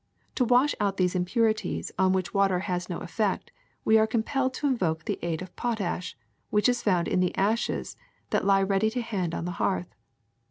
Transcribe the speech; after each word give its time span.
To 0.33 0.45
wash 0.45 0.73
out 0.79 0.97
these 0.97 1.15
im 1.15 1.25
purities 1.25 1.91
on 1.99 2.11
which 2.11 2.33
water 2.33 2.61
has 2.61 2.89
no 2.89 2.97
effect 3.01 3.51
we 3.85 3.99
are 3.99 4.07
com 4.07 4.23
pelled 4.23 4.53
to 4.55 4.65
invoke 4.65 5.05
the 5.05 5.19
aid 5.21 5.43
of 5.43 5.55
potash, 5.55 6.17
which 6.49 6.67
is 6.67 6.81
found 6.81 7.07
in 7.07 7.19
the 7.19 7.37
ashes 7.37 7.95
that 8.31 8.43
lie 8.43 8.63
ready 8.63 8.89
to 8.89 9.01
hand 9.03 9.35
on 9.35 9.45
the 9.45 9.51
hearth. 9.61 9.93